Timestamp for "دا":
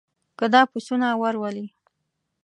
0.53-0.61